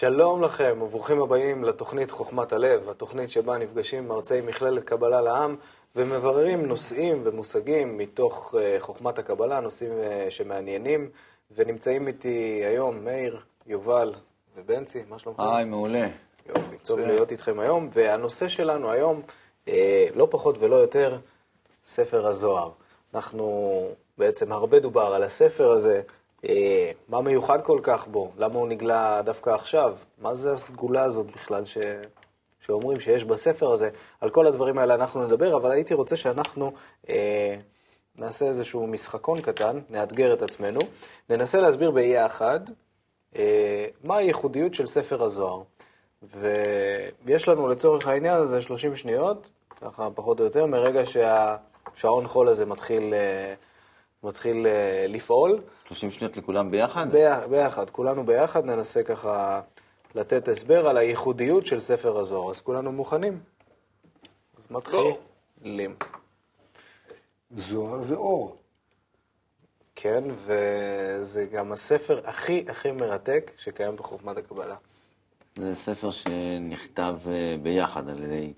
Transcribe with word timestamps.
שלום 0.00 0.42
לכם 0.42 0.78
וברוכים 0.82 1.22
הבאים 1.22 1.64
לתוכנית 1.64 2.10
חוכמת 2.10 2.52
הלב, 2.52 2.88
התוכנית 2.88 3.30
שבה 3.30 3.58
נפגשים 3.58 4.08
מרצי 4.08 4.40
מכללת 4.40 4.84
קבלה 4.84 5.20
לעם 5.20 5.56
ומבררים 5.96 6.66
נושאים 6.66 7.20
ומושגים 7.24 7.98
מתוך 7.98 8.54
אה, 8.58 8.76
חוכמת 8.78 9.18
הקבלה, 9.18 9.60
נושאים 9.60 9.92
אה, 9.92 10.26
שמעניינים, 10.30 11.10
ונמצאים 11.56 12.08
איתי 12.08 12.62
היום 12.64 13.04
מאיר, 13.04 13.40
יובל 13.66 14.14
ובנצי, 14.56 15.02
מה 15.08 15.18
שלומכם? 15.18 15.42
היי, 15.42 15.64
מעולה. 15.64 16.08
יופי, 16.48 16.78
טוב 16.84 17.00
להיות 17.00 17.32
איתכם 17.32 17.60
היום, 17.60 17.88
והנושא 17.92 18.48
שלנו 18.48 18.90
היום, 18.90 19.22
אה, 19.68 20.06
לא 20.14 20.28
פחות 20.30 20.56
ולא 20.58 20.76
יותר, 20.76 21.18
ספר 21.86 22.26
הזוהר. 22.26 22.70
אנחנו, 23.14 23.82
בעצם 24.18 24.52
הרבה 24.52 24.80
דובר 24.80 25.14
על 25.14 25.22
הספר 25.22 25.70
הזה, 25.70 26.02
אה, 26.48 26.90
מה 27.08 27.20
מיוחד 27.20 27.62
כל 27.62 27.80
כך 27.82 28.06
בו? 28.06 28.32
למה 28.38 28.58
הוא 28.58 28.68
נגלה 28.68 29.22
דווקא 29.24 29.50
עכשיו? 29.50 29.96
מה 30.18 30.34
זה 30.34 30.52
הסגולה 30.52 31.02
הזאת 31.02 31.26
בכלל 31.26 31.64
ש... 31.64 31.78
שאומרים 32.60 33.00
שיש 33.00 33.24
בספר 33.24 33.72
הזה? 33.72 33.90
על 34.20 34.30
כל 34.30 34.46
הדברים 34.46 34.78
האלה 34.78 34.94
אנחנו 34.94 35.24
נדבר, 35.24 35.56
אבל 35.56 35.70
הייתי 35.70 35.94
רוצה 35.94 36.16
שאנחנו 36.16 36.72
אה, 37.08 37.56
נעשה 38.16 38.46
איזשהו 38.46 38.86
משחקון 38.86 39.40
קטן, 39.40 39.80
נאתגר 39.90 40.32
את 40.32 40.42
עצמנו, 40.42 40.80
ננסה 41.30 41.60
להסביר 41.60 41.90
באי 41.90 42.26
אחד 42.26 42.60
אה, 43.36 43.86
מה 44.04 44.16
הייחודיות 44.16 44.74
של 44.74 44.86
ספר 44.86 45.22
הזוהר. 45.22 45.62
ויש 47.24 47.48
לנו 47.48 47.68
לצורך 47.68 48.06
העניין 48.06 48.34
הזה 48.34 48.60
30 48.60 48.96
שניות, 48.96 49.50
ככה 49.80 50.08
פחות 50.14 50.40
או 50.40 50.44
יותר, 50.44 50.66
מרגע 50.66 51.02
שהשעון 51.06 52.26
חול 52.26 52.48
הזה 52.48 52.66
מתחיל, 52.66 53.14
אה, 53.14 53.54
מתחיל 54.22 54.66
אה, 54.66 55.06
לפעול. 55.08 55.60
30 55.88 56.10
שניות 56.10 56.36
לכולם 56.36 56.70
ביחד? 56.70 57.06
ביחד, 57.50 57.90
כולנו 57.90 58.26
ביחד 58.26 58.64
ננסה 58.64 59.02
ככה 59.02 59.60
לתת 60.14 60.48
הסבר 60.48 60.88
על 60.88 60.96
הייחודיות 60.96 61.66
של 61.66 61.80
ספר 61.80 62.18
הזוהר. 62.18 62.50
אז 62.50 62.60
כולנו 62.60 62.92
מוכנים? 62.92 63.40
אז 64.58 64.66
מתחילים. 64.70 65.94
זוהר 67.56 68.02
זה 68.02 68.14
אור. 68.14 68.56
כן, 69.94 70.24
וזה 70.34 71.44
גם 71.52 71.72
הספר 71.72 72.20
הכי 72.28 72.64
הכי 72.68 72.90
מרתק 72.90 73.50
שקיים 73.56 73.96
בחוכמת 73.96 74.36
הקבלה. 74.36 74.76
זה 75.56 75.74
ספר 75.74 76.10
שנכתב 76.10 77.16
אה, 77.26 77.56
ביחד 77.62 78.08
על 78.08 78.22
ידי 78.22 78.52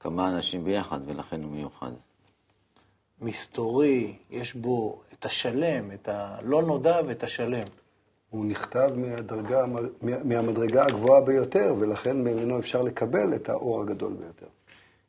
כמה 0.00 0.28
אנשים 0.28 0.64
ביחד, 0.64 1.00
ולכן 1.04 1.42
הוא 1.42 1.52
מיוחד. 1.52 1.92
מסתורי, 3.20 4.16
יש 4.30 4.54
בו 4.54 5.00
את 5.12 5.24
השלם, 5.24 5.92
את 5.92 6.08
הלא 6.08 6.62
נודע 6.62 7.00
ואת 7.06 7.22
השלם. 7.22 7.64
הוא 8.30 8.44
נכתב 8.44 8.90
מהדרגה, 8.96 9.64
מהמדרגה 10.24 10.84
הגבוהה 10.86 11.20
ביותר, 11.20 11.74
ולכן 11.78 12.16
ממנו 12.16 12.58
אפשר 12.58 12.82
לקבל 12.82 13.34
את 13.34 13.48
האור 13.48 13.82
הגדול 13.82 14.12
ביותר. 14.12 14.46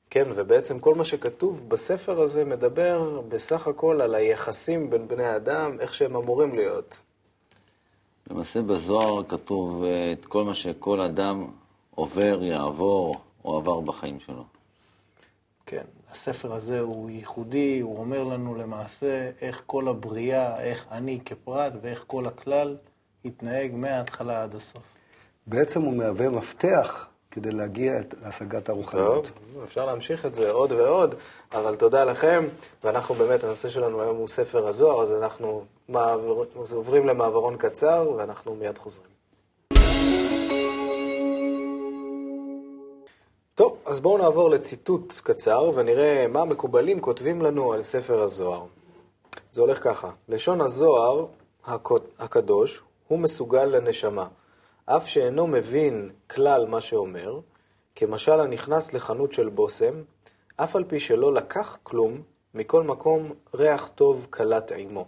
כן, 0.09 0.27
ובעצם 0.35 0.79
כל 0.79 0.95
מה 0.95 1.03
שכתוב 1.05 1.69
בספר 1.69 2.21
הזה 2.21 2.45
מדבר 2.45 3.21
בסך 3.29 3.67
הכל 3.67 4.01
על 4.01 4.15
היחסים 4.15 4.89
בין 4.89 5.07
בני 5.07 5.25
האדם, 5.25 5.77
איך 5.79 5.93
שהם 5.93 6.15
אמורים 6.15 6.55
להיות. 6.55 6.99
למעשה 8.29 8.61
בזוהר 8.61 9.23
כתוב 9.27 9.83
אה, 9.83 10.13
את 10.13 10.25
כל 10.25 10.43
מה 10.43 10.53
שכל 10.53 11.01
אדם 11.01 11.47
עובר, 11.95 12.43
יעבור 12.43 13.15
או 13.45 13.57
עבר 13.57 13.79
בחיים 13.79 14.19
שלו. 14.19 14.43
כן, 15.65 15.83
הספר 16.11 16.53
הזה 16.53 16.79
הוא 16.79 17.09
ייחודי, 17.09 17.79
הוא 17.79 17.97
אומר 17.97 18.23
לנו 18.23 18.55
למעשה 18.55 19.29
איך 19.41 19.63
כל 19.65 19.87
הבריאה, 19.87 20.63
איך 20.63 20.85
אני 20.91 21.19
כפרט 21.25 21.73
ואיך 21.81 22.03
כל 22.07 22.27
הכלל 22.27 22.77
יתנהג 23.23 23.71
מההתחלה 23.75 24.43
עד 24.43 24.55
הסוף. 24.55 24.83
בעצם 25.47 25.81
הוא 25.81 25.93
מהווה 25.93 26.29
מפתח 26.29 27.05
כדי 27.31 27.51
להגיע 27.51 27.93
להשגת 28.21 28.69
הרוחניות. 28.69 29.27
טוב, 29.53 29.63
אפשר 29.63 29.85
להמשיך 29.85 30.25
את 30.25 30.35
זה 30.35 30.51
עוד 30.51 30.71
ועוד, 30.71 31.15
אבל 31.53 31.75
תודה 31.75 32.03
לכם, 32.03 32.47
ואנחנו 32.83 33.15
באמת, 33.15 33.43
הנושא 33.43 33.69
שלנו 33.69 34.01
היום 34.01 34.17
הוא 34.17 34.27
ספר 34.27 34.67
הזוהר, 34.67 35.03
אז 35.03 35.13
אנחנו 35.13 35.63
מעבר, 35.89 36.43
עוברים 36.71 37.07
למעברון 37.07 37.57
קצר, 37.57 38.11
ואנחנו 38.17 38.55
מיד 38.55 38.77
חוזרים. 38.77 39.20
טוב, 43.61 43.77
אז 43.85 43.99
בואו 43.99 44.17
נעבור 44.17 44.49
לציטוט 44.49 45.13
קצר, 45.23 45.71
ונראה 45.75 46.27
מה 46.27 46.41
המקובלים 46.41 46.99
כותבים 46.99 47.41
לנו 47.41 47.73
על 47.73 47.83
ספר 47.83 48.23
הזוהר. 48.23 48.65
זה 49.51 49.61
הולך 49.61 49.83
ככה, 49.83 50.11
לשון 50.27 50.61
הזוהר 50.61 51.25
הקדוש 52.19 52.81
הוא 53.07 53.19
מסוגל 53.19 53.65
לנשמה. 53.65 54.27
אף 54.85 55.07
שאינו 55.07 55.47
מבין 55.47 56.09
כלל 56.29 56.65
מה 56.65 56.81
שאומר, 56.81 57.39
כמשל 57.95 58.39
הנכנס 58.39 58.93
לחנות 58.93 59.33
של 59.33 59.49
בושם, 59.49 59.93
אף 60.55 60.75
על 60.75 60.83
פי 60.83 60.99
שלא 60.99 61.33
לקח 61.33 61.77
כלום, 61.83 62.21
מכל 62.53 62.83
מקום 62.83 63.31
ריח 63.53 63.87
טוב 63.87 64.27
קלט 64.29 64.71
עמו. 64.75 65.05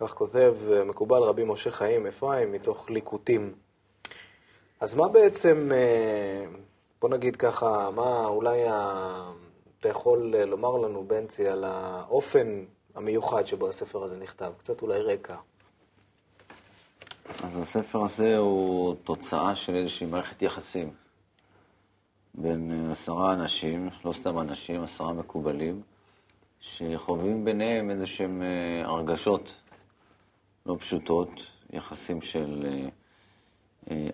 כך 0.00 0.14
כותב 0.14 0.56
מקובל 0.84 1.22
רבי 1.22 1.44
משה 1.44 1.70
חיים 1.70 2.06
אפרים 2.06 2.52
מתוך 2.52 2.90
ליקוטים. 2.90 3.54
אז 4.80 4.94
מה 4.94 5.08
בעצם, 5.08 5.70
אה, 5.72 6.44
בוא 7.00 7.08
נגיד 7.08 7.36
ככה, 7.36 7.90
מה 7.94 8.26
אולי 8.26 8.58
אתה 9.80 9.88
יכול 9.88 10.34
לומר 10.36 10.76
לנו, 10.76 11.04
בנצי, 11.04 11.48
על 11.48 11.64
האופן 11.64 12.64
המיוחד 12.94 13.46
שבו 13.46 13.68
הספר 13.68 14.02
הזה 14.02 14.16
נכתב? 14.16 14.52
קצת 14.58 14.82
אולי 14.82 15.00
רקע. 15.00 15.36
אז 17.42 17.58
הספר 17.58 18.02
הזה 18.02 18.36
הוא 18.36 18.94
תוצאה 19.04 19.54
של 19.54 19.76
איזושהי 19.76 20.06
מערכת 20.06 20.42
יחסים 20.42 20.90
בין 22.34 22.88
עשרה 22.90 23.32
אנשים, 23.32 23.88
לא 24.04 24.12
סתם 24.12 24.38
אנשים, 24.38 24.82
עשרה 24.82 25.12
מקובלים, 25.12 25.82
שחווים 26.60 27.44
ביניהם 27.44 27.90
איזה 27.90 28.06
שהם 28.06 28.42
אה, 28.42 28.86
הרגשות 28.86 29.56
לא 30.66 30.76
פשוטות, 30.80 31.30
יחסים 31.70 32.22
של 32.22 32.66
אה, 32.66 32.70
אה, 32.72 32.88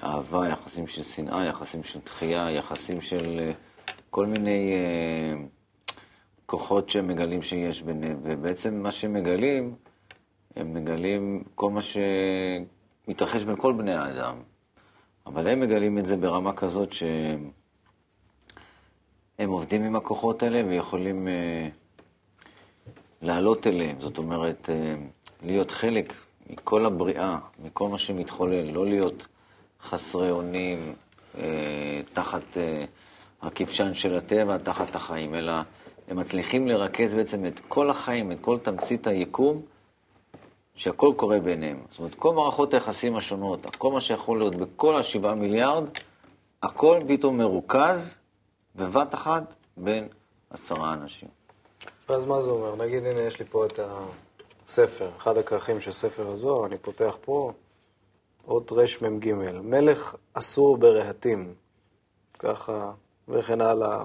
אהבה, 0.03 0.49
יחסים 0.49 0.87
של 0.87 1.03
שנאה, 1.03 1.45
יחסים 1.45 1.83
של 1.83 1.99
דחייה, 2.05 2.51
יחסים 2.51 3.01
של 3.01 3.53
כל 4.11 4.27
מיני 4.27 4.73
כוחות 6.47 6.91
שהם 6.91 7.09
מגלים 7.09 7.43
שיש 7.43 7.83
ביניהם. 7.83 8.19
ובעצם 8.23 8.83
מה 8.83 8.91
שהם 8.91 9.13
מגלים, 9.13 9.75
הם 10.57 10.75
מגלים 10.75 11.45
כל 11.55 11.71
מה 11.71 11.83
ש... 11.83 11.97
מתרחש 13.09 13.45
בין 13.45 13.57
כל 13.57 13.73
בני 13.73 13.95
האדם, 13.95 14.37
אבל 15.27 15.49
הם 15.49 15.61
מגלים 15.61 15.99
את 15.99 16.07
זה 16.07 16.17
ברמה 16.17 16.53
כזאת 16.53 16.93
שהם 16.93 17.51
עובדים 19.39 19.85
עם 19.85 19.97
הכוחות 19.97 20.43
האלה 20.43 20.63
ויכולים 20.69 21.29
uh, 21.29 21.31
לעלות 23.23 23.67
אליהם, 23.67 24.01
זאת 24.01 24.19
אומרת, 24.19 24.69
uh, 24.69 24.73
להיות 25.47 25.71
חלק 25.71 26.13
מכל 26.51 26.87
הבריאה, 26.87 27.39
מכל 27.59 27.89
מה 27.89 27.99
שמתחולל, 27.99 28.71
לא 28.71 28.87
להיות 28.87 29.27
חסרי 29.85 30.31
אונים 30.31 30.95
uh, 31.35 31.39
תחת 32.13 32.43
uh, 32.55 32.87
הכבשן 33.47 33.95
של 33.95 34.17
הטבע, 34.17 34.59
תחת 34.59 34.95
החיים, 34.95 35.35
אלא 35.35 35.53
הם 36.09 36.17
מצליחים 36.17 36.69
לרכז 36.69 37.15
בעצם 37.15 37.47
את 37.47 37.61
כל 37.69 37.91
החיים, 37.91 38.33
את 38.33 38.41
כל 38.41 38.59
תמצית 38.59 39.07
היקום, 39.07 39.63
שהכל 40.75 41.13
קורה 41.17 41.41
ביניהם. 41.41 41.79
זאת 41.91 41.99
אומרת, 41.99 42.15
כל 42.15 42.35
מערכות 42.35 42.75
היחסים 42.75 43.17
השונות, 43.17 43.77
כל 43.77 43.93
מה 43.93 44.01
שיכול 44.01 44.39
להיות 44.39 44.55
בכל 44.55 45.01
השבעה 45.01 45.35
מיליארד, 45.35 45.85
הכל 46.63 47.01
פתאום 47.09 47.39
מרוכז 47.39 48.17
בבת 48.77 49.15
אחת 49.15 49.55
בין 49.77 50.09
עשרה 50.51 50.93
אנשים. 50.93 51.29
ואז 52.09 52.25
מה 52.25 52.43
זה 52.43 52.51
אומר? 52.51 52.85
נגיד, 52.85 53.07
הנה, 53.07 53.21
יש 53.21 53.39
לי 53.39 53.45
פה 53.45 53.67
את 53.67 53.81
הספר, 54.67 55.11
אחד 55.17 55.39
הכרכים 55.39 55.81
של 55.81 55.93
ספר 55.93 56.31
הזוהר, 56.31 56.67
אני 56.67 56.79
פותח 56.79 57.17
פה, 57.21 57.53
אות 58.49 58.73
רמ"ג, 58.73 59.33
מלך 59.63 60.15
אסור 60.33 60.77
ברהטים, 60.77 61.55
ככה, 62.39 62.93
וכן 63.29 63.61
הלאה. 63.61 64.05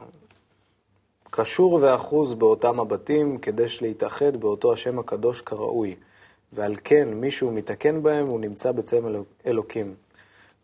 קשור 1.30 1.80
ואחוז 1.82 2.34
באותם 2.34 2.80
הבתים, 2.80 3.38
כדי 3.38 3.66
להתאחד 3.82 4.38
באותו 4.38 4.74
השם 4.74 5.00
הקדוש 5.00 5.42
כראוי. 5.42 5.96
ועל 6.54 6.76
כן 6.84 7.08
מישהו 7.14 7.52
מתקן 7.52 8.04
בהם, 8.04 8.28
הוא 8.28 8.40
נמצא 8.40 8.72
בצלם 8.72 9.24
אלוקים. 9.46 9.96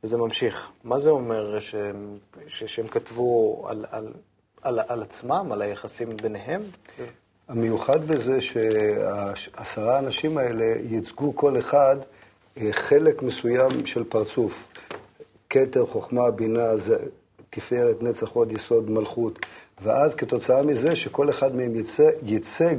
וזה 0.03 0.17
ממשיך. 0.17 0.71
מה 0.83 0.97
זה 0.97 1.09
אומר 1.09 1.59
שהם, 1.59 2.17
שהם 2.47 2.87
כתבו 2.87 3.63
על, 3.67 3.85
על, 3.89 4.13
על, 4.61 4.79
על 4.87 5.03
עצמם, 5.03 5.51
על 5.51 5.61
היחסים 5.61 6.17
ביניהם? 6.17 6.61
המיוחד 7.47 8.07
בזה 8.07 8.41
שהעשרה 8.41 9.95
האנשים 9.95 10.37
האלה 10.37 10.65
ייצגו 10.89 11.35
כל 11.35 11.59
אחד 11.59 11.97
חלק 12.71 13.23
מסוים 13.23 13.85
של 13.85 14.03
פרצוף. 14.03 14.67
כתר, 15.49 15.85
חוכמה, 15.85 16.31
בינה, 16.31 16.71
תפארת, 17.49 18.03
נצח, 18.03 18.29
עוד 18.29 18.51
יסוד, 18.51 18.89
מלכות. 18.89 19.39
ואז 19.83 20.15
כתוצאה 20.15 20.63
מזה 20.63 20.95
שכל 20.95 21.29
אחד 21.29 21.55
מהם 21.55 21.75
ייצג, 21.75 22.11
ייצג 22.23 22.75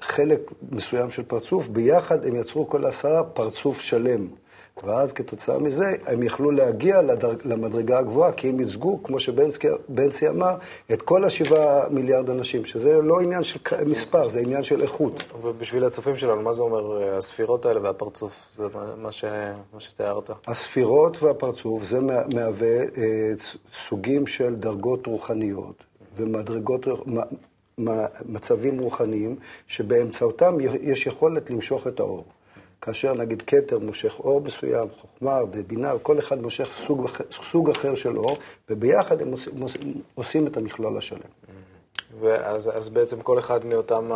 חלק 0.00 0.40
מסוים 0.72 1.10
של 1.10 1.22
פרצוף, 1.22 1.68
ביחד 1.68 2.26
הם 2.26 2.36
יצרו 2.36 2.68
כל 2.68 2.84
עשרה 2.84 3.24
פרצוף 3.24 3.80
שלם. 3.80 4.28
ואז 4.84 5.12
כתוצאה 5.12 5.58
מזה 5.58 5.96
הם 6.06 6.22
יכלו 6.22 6.50
להגיע 6.50 7.02
לדרג, 7.02 7.36
למדרגה 7.44 7.98
הגבוהה, 7.98 8.32
כי 8.32 8.48
הם 8.48 8.60
ייצגו, 8.60 9.02
כמו 9.02 9.20
שבנצי 9.20 10.28
אמר, 10.28 10.54
את 10.92 11.02
כל 11.02 11.24
השבעה 11.24 11.88
מיליארד 11.88 12.30
אנשים, 12.30 12.64
שזה 12.64 13.02
לא 13.02 13.20
עניין 13.20 13.42
של 13.42 13.58
מספר, 13.86 14.28
זה 14.28 14.40
עניין 14.40 14.62
של 14.62 14.82
איכות. 14.82 15.24
ובשביל 15.42 15.84
הצופים 15.84 16.16
שלנו, 16.16 16.42
מה 16.42 16.52
זה 16.52 16.62
אומר 16.62 17.02
אה, 17.02 17.16
הספירות 17.16 17.66
האלה 17.66 17.80
והפרצוף? 17.82 18.48
זה 18.56 18.66
מה, 18.96 19.12
ש, 19.12 19.24
מה 19.74 19.80
שתיארת. 19.80 20.30
הספירות 20.46 21.22
והפרצוף 21.22 21.84
זה 21.84 22.00
מהווה 22.34 22.78
אה, 22.78 23.32
סוגים 23.74 24.26
של 24.26 24.54
דרגות 24.54 25.06
רוחניות 25.06 25.84
ומדרגות, 26.16 26.86
מצבים 28.26 28.78
רוחניים, 28.78 29.36
שבאמצעותם 29.66 30.56
יש 30.82 31.06
יכולת 31.06 31.50
למשוך 31.50 31.86
את 31.86 32.00
האור. 32.00 32.24
כאשר 32.82 33.14
נגיד 33.14 33.42
כתר 33.42 33.78
מושך 33.78 34.20
אור 34.20 34.40
מסוים, 34.40 34.88
חוכמה 35.00 35.38
ובינה, 35.52 35.92
כל 36.02 36.18
אחד 36.18 36.42
מושך 36.42 36.68
סוג, 36.76 37.08
סוג 37.30 37.70
אחר 37.70 37.94
של 37.94 38.18
אור, 38.18 38.36
וביחד 38.70 39.22
הם 39.22 39.32
עושים, 39.32 39.54
עושים 40.14 40.46
את 40.46 40.56
המכלול 40.56 40.98
השלם. 40.98 41.20
ואז 42.20 42.70
אז 42.76 42.88
בעצם 42.88 43.20
כל 43.20 43.38
אחד 43.38 43.66
מאותם 43.66 44.10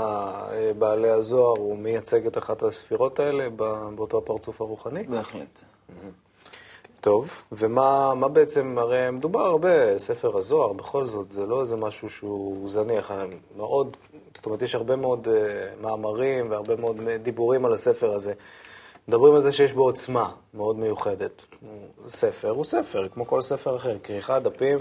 בעלי 0.78 1.10
הזוהר, 1.10 1.58
הוא 1.58 1.78
מייצג 1.78 2.26
את 2.26 2.38
אחת 2.38 2.62
הספירות 2.62 3.20
האלה 3.20 3.50
באותו 3.94 4.18
הפרצוף 4.18 4.60
הרוחני? 4.60 5.02
בהחלט. 5.02 5.62
טוב, 7.06 7.42
ומה 7.52 8.28
בעצם, 8.32 8.78
הרי 8.78 9.10
מדובר 9.10 9.40
הרבה, 9.40 9.98
ספר 9.98 10.36
הזוהר, 10.36 10.72
בכל 10.72 11.06
זאת, 11.06 11.32
זה 11.32 11.46
לא 11.46 11.60
איזה 11.60 11.76
משהו 11.76 12.10
שהוא 12.10 12.68
זניח, 12.68 13.12
מאוד, 13.56 13.96
זאת 14.34 14.46
אומרת, 14.46 14.62
יש 14.62 14.74
הרבה 14.74 14.96
מאוד 14.96 15.28
uh, 15.28 15.82
מאמרים 15.82 16.50
והרבה 16.50 16.76
מאוד 16.76 16.96
דיבורים 17.22 17.64
על 17.64 17.72
הספר 17.72 18.14
הזה. 18.14 18.32
מדברים 19.08 19.34
על 19.34 19.42
זה 19.42 19.52
שיש 19.52 19.72
בו 19.72 19.82
עוצמה 19.82 20.32
מאוד 20.54 20.78
מיוחדת. 20.78 21.42
ספר 22.08 22.50
הוא 22.50 22.64
ספר, 22.64 23.08
כמו 23.08 23.26
כל 23.26 23.42
ספר 23.42 23.76
אחר, 23.76 23.98
כריכה, 23.98 24.40
דפים, 24.40 24.78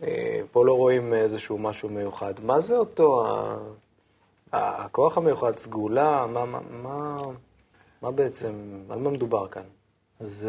uh, 0.00 0.04
פה 0.52 0.64
לא 0.64 0.72
רואים 0.72 1.14
איזשהו 1.14 1.58
משהו 1.58 1.88
מיוחד. 1.88 2.34
מה 2.42 2.60
זה 2.60 2.76
אותו. 2.76 3.26
הכוח 4.52 5.18
המיוחד, 5.18 5.58
סגולה, 5.58 6.26
מה, 6.26 6.44
מה, 6.44 6.60
מה, 6.70 7.16
מה 8.02 8.10
בעצם, 8.10 8.52
על 8.90 8.98
מה 8.98 9.10
מדובר 9.10 9.48
כאן? 9.48 9.62
אז 10.24 10.48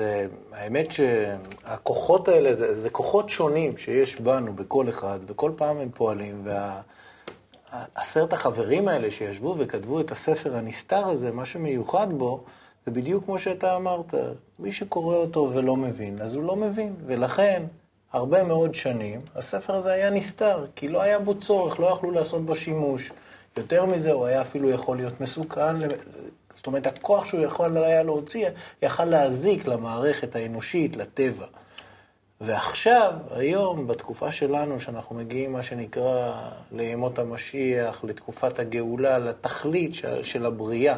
האמת 0.51 0.91
שהכוחות 0.91 2.27
האלה, 2.27 2.53
זה, 2.53 2.81
זה 2.81 2.89
כוחות 2.89 3.29
שונים 3.29 3.77
שיש 3.77 4.21
בנו, 4.21 4.53
בכל 4.53 4.89
אחד, 4.89 5.19
וכל 5.27 5.51
פעם 5.55 5.77
הם 5.77 5.89
פועלים, 5.93 6.41
ועשרת 6.43 8.33
וה, 8.33 8.39
החברים 8.39 8.87
האלה 8.87 9.11
שישבו 9.11 9.55
וכתבו 9.57 9.99
את 9.99 10.11
הספר 10.11 10.55
הנסתר 10.55 11.07
הזה, 11.07 11.31
מה 11.31 11.45
שמיוחד 11.45 12.07
בו, 12.13 12.43
זה 12.85 12.91
בדיוק 12.91 13.25
כמו 13.25 13.39
שאתה 13.39 13.75
אמרת, 13.75 14.13
מי 14.59 14.71
שקורא 14.71 15.15
אותו 15.15 15.49
ולא 15.53 15.75
מבין, 15.75 16.21
אז 16.21 16.35
הוא 16.35 16.43
לא 16.43 16.55
מבין, 16.55 16.93
ולכן, 17.05 17.63
הרבה 18.11 18.43
מאוד 18.43 18.73
שנים, 18.73 19.21
הספר 19.35 19.75
הזה 19.75 19.91
היה 19.91 20.09
נסתר, 20.09 20.65
כי 20.75 20.87
לא 20.87 21.01
היה 21.01 21.19
בו 21.19 21.39
צורך, 21.39 21.79
לא 21.79 21.87
יכלו 21.87 22.11
לעשות 22.11 22.45
בו 22.45 22.55
שימוש. 22.55 23.11
יותר 23.57 23.85
מזה, 23.85 24.11
הוא 24.11 24.25
היה 24.25 24.41
אפילו 24.41 24.69
יכול 24.69 24.97
להיות 24.97 25.21
מסוכן 25.21 25.75
זאת 26.55 26.67
אומרת, 26.67 26.87
הכוח 26.87 27.25
שהוא 27.25 27.41
יכול 27.41 27.77
היה 27.77 28.03
להוציא, 28.03 28.49
יכל 28.81 29.05
להזיק 29.05 29.67
למערכת 29.67 30.35
האנושית, 30.35 30.95
לטבע. 30.95 31.45
ועכשיו, 32.41 33.13
היום, 33.31 33.87
בתקופה 33.87 34.31
שלנו, 34.31 34.79
שאנחנו 34.79 35.15
מגיעים, 35.15 35.53
מה 35.53 35.63
שנקרא, 35.63 36.41
לימות 36.71 37.19
המשיח, 37.19 38.03
לתקופת 38.03 38.59
הגאולה, 38.59 39.17
לתכלית 39.17 39.93
של, 39.93 40.23
של 40.23 40.45
הבריאה, 40.45 40.97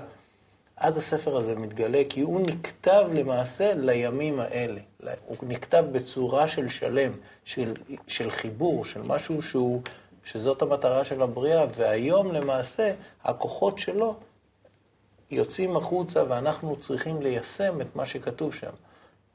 אז 0.78 0.98
הספר 0.98 1.38
הזה 1.38 1.56
מתגלה, 1.56 2.02
כי 2.10 2.22
הוא 2.22 2.42
נכתב 2.42 3.10
למעשה 3.14 3.74
לימים 3.76 4.40
האלה. 4.40 4.82
הוא 5.26 5.38
נכתב 5.48 5.86
בצורה 5.92 6.48
של 6.48 6.70
שלם, 6.70 7.12
של, 7.44 7.74
של 8.08 8.32
חיבור, 8.32 8.86
של 8.86 9.02
משהו 9.02 9.42
שהוא, 9.42 9.82
שזאת 10.24 10.62
המטרה 10.62 11.04
של 11.04 11.22
הבריאה, 11.22 11.66
והיום 11.76 12.32
למעשה 12.32 12.94
הכוחות 13.24 13.80
שלו 13.80 14.16
יוצאים 15.32 15.78
החוצה 15.78 16.24
ואנחנו 16.28 16.76
צריכים 16.76 17.22
ליישם 17.22 17.82
את 17.82 17.96
מה 17.96 18.06
שכתוב 18.06 18.54
שם. 18.54 18.72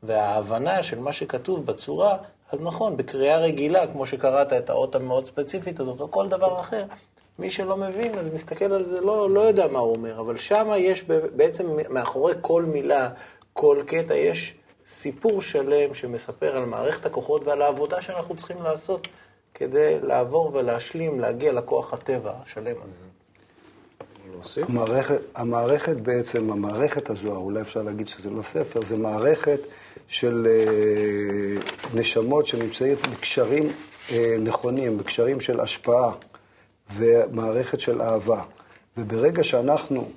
וההבנה 0.02 0.82
של 0.82 0.98
מה 0.98 1.12
שכתוב 1.12 1.66
בצורה, 1.66 2.16
אז 2.52 2.60
נכון, 2.60 2.96
בקריאה 2.96 3.38
רגילה, 3.38 3.86
כמו 3.86 4.06
שקראת 4.06 4.52
את 4.52 4.70
האות 4.70 4.94
המאוד 4.94 5.26
ספציפית 5.26 5.80
הזאת, 5.80 6.00
או 6.00 6.10
כל 6.10 6.28
דבר 6.28 6.60
אחר, 6.60 6.84
מי 7.38 7.50
שלא 7.50 7.76
מבין, 7.76 8.18
אז 8.18 8.28
מסתכל 8.28 8.72
על 8.72 8.82
זה, 8.82 9.00
לא, 9.00 9.30
לא 9.30 9.40
יודע 9.40 9.66
מה 9.66 9.78
הוא 9.78 9.92
אומר, 9.92 10.20
אבל 10.20 10.36
שם 10.36 10.72
יש 10.76 11.04
בעצם 11.36 11.66
מאחורי 11.90 12.34
כל 12.40 12.62
מילה, 12.62 13.10
כל 13.52 13.82
קטע, 13.86 14.14
יש 14.14 14.54
סיפור 14.86 15.42
שלם 15.42 15.94
שמספר 15.94 16.56
על 16.56 16.64
מערכת 16.64 17.06
הכוחות 17.06 17.44
ועל 17.44 17.62
העבודה 17.62 18.02
שאנחנו 18.02 18.36
צריכים 18.36 18.62
לעשות 18.62 19.08
כדי 19.54 20.00
לעבור 20.00 20.50
ולהשלים, 20.54 21.20
להגיע 21.20 21.52
לכוח 21.52 21.94
הטבע 21.94 22.32
השלם 22.42 22.76
הזה. 22.82 23.00
להוסיף? 24.42 24.70
המערכת, 24.70 25.20
המערכת 25.34 25.96
בעצם, 25.96 26.52
המערכת 26.52 27.10
הזו, 27.10 27.36
אולי 27.36 27.60
אפשר 27.60 27.82
להגיד 27.82 28.08
שזה 28.08 28.30
לא 28.30 28.42
ספר, 28.42 28.80
זה 28.88 28.96
מערכת 28.96 29.60
של 30.08 30.46
אה, 30.50 31.62
נשמות 31.94 32.46
שנמצאות 32.46 32.98
בקשרים 33.06 33.72
אה, 34.12 34.36
נכונים, 34.38 34.98
בקשרים 34.98 35.40
של 35.40 35.60
השפעה 35.60 36.12
ומערכת 36.96 37.80
של 37.80 38.02
אהבה. 38.02 38.42
וברגע 38.96 39.44
שאנחנו 39.44 40.08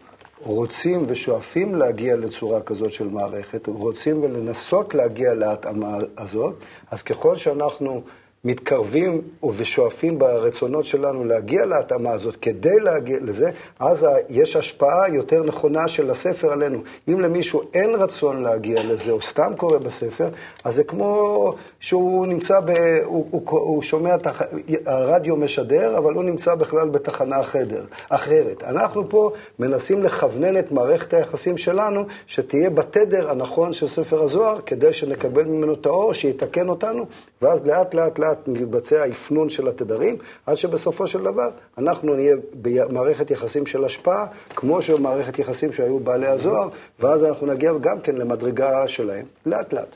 רוצים 0.41 1.05
ושואפים 1.07 1.75
להגיע 1.75 2.15
לצורה 2.15 2.61
כזאת 2.61 2.93
של 2.93 3.07
מערכת, 3.07 3.67
רוצים 3.67 4.23
ולנסות 4.23 4.95
להגיע 4.95 5.33
להתאמה 5.33 5.97
הזאת, 6.17 6.55
אז 6.91 7.03
ככל 7.03 7.35
שאנחנו... 7.35 8.03
מתקרבים 8.45 9.21
ושואפים 9.55 10.19
ברצונות 10.19 10.85
שלנו 10.85 11.25
להגיע 11.25 11.65
להתאמה 11.65 12.11
הזאת 12.11 12.35
כדי 12.35 12.79
להגיע 12.79 13.17
לזה, 13.21 13.51
אז 13.79 14.07
יש 14.29 14.55
השפעה 14.55 15.09
יותר 15.09 15.43
נכונה 15.43 15.87
של 15.87 16.11
הספר 16.11 16.51
עלינו. 16.51 16.79
אם 17.07 17.19
למישהו 17.19 17.61
אין 17.73 17.95
רצון 17.95 18.43
להגיע 18.43 18.83
לזה, 18.83 19.11
או 19.11 19.21
סתם 19.21 19.53
קורא 19.57 19.77
בספר, 19.77 20.29
אז 20.63 20.75
זה 20.75 20.83
כמו 20.83 21.53
שהוא 21.79 22.27
נמצא, 22.27 22.59
ב, 22.59 22.69
הוא, 23.03 23.27
הוא, 23.31 23.41
הוא 23.49 23.81
שומע, 23.81 24.17
תח, 24.17 24.41
הרדיו 24.85 25.35
משדר, 25.35 25.97
אבל 25.97 26.13
הוא 26.13 26.23
נמצא 26.23 26.55
בכלל 26.55 26.89
בתחנה 26.89 27.39
אחדר, 27.39 27.83
אחרת. 28.09 28.63
אנחנו 28.63 29.09
פה 29.09 29.31
מנסים 29.59 30.03
לכוונן 30.03 30.57
את 30.57 30.71
מערכת 30.71 31.13
היחסים 31.13 31.57
שלנו, 31.57 32.03
שתהיה 32.27 32.69
בתדר 32.69 33.31
הנכון 33.31 33.73
של 33.73 33.87
ספר 33.87 34.21
הזוהר, 34.21 34.59
כדי 34.65 34.93
שנקבל 34.93 35.43
ממנו 35.43 35.73
את 35.73 35.85
האור, 35.85 36.13
שיתקן 36.13 36.69
אותנו, 36.69 37.05
ואז 37.41 37.65
לאט 37.65 37.93
לאט 37.93 38.19
לאט 38.19 38.34
לאט 38.35 38.47
מתבצע 38.47 39.07
אפנון 39.07 39.49
של 39.49 39.67
התדרים, 39.67 40.17
עד 40.45 40.55
שבסופו 40.55 41.07
של 41.07 41.23
דבר 41.23 41.49
אנחנו 41.77 42.15
נהיה 42.15 42.35
במערכת 42.61 43.31
יחסים 43.31 43.65
של 43.65 43.85
השפעה, 43.85 44.27
כמו 44.49 44.81
שמערכת 44.81 45.39
יחסים 45.39 45.73
שהיו 45.73 45.99
בעלי 45.99 46.27
הזוהר, 46.27 46.69
ואז 46.99 47.23
אנחנו 47.23 47.47
נגיע 47.47 47.73
גם 47.81 48.01
כן 48.01 48.15
למדרגה 48.15 48.87
שלהם, 48.87 49.25
לאט 49.45 49.73
לאט. 49.73 49.95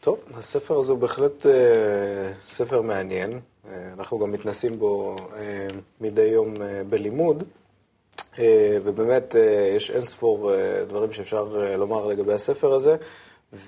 טוב, 0.00 0.18
הספר 0.38 0.78
הזה 0.78 0.92
הוא 0.92 1.00
בהחלט 1.00 1.46
אה, 1.46 1.52
ספר 2.48 2.82
מעניין. 2.82 3.30
אה, 3.32 3.72
אנחנו 3.98 4.18
גם 4.18 4.32
מתנסים 4.32 4.78
בו 4.78 5.16
אה, 5.36 5.68
מדי 6.00 6.22
יום 6.22 6.54
אה, 6.60 6.82
בלימוד, 6.88 7.44
אה, 8.38 8.78
ובאמת 8.84 9.36
אה, 9.36 9.70
יש 9.76 9.90
אין 9.90 10.04
ספור 10.04 10.54
אה, 10.54 10.84
דברים 10.88 11.12
שאפשר 11.12 11.46
אה, 11.60 11.76
לומר 11.76 12.06
לגבי 12.06 12.32
הספר 12.32 12.74
הזה. 12.74 12.96